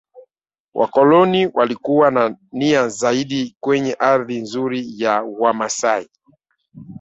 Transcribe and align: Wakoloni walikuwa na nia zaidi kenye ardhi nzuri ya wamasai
Wakoloni 0.73 1.47
walikuwa 1.53 2.11
na 2.11 2.35
nia 2.51 2.87
zaidi 2.89 3.55
kenye 3.63 3.93
ardhi 3.99 4.37
nzuri 4.37 4.93
ya 5.01 5.21
wamasai 5.21 6.09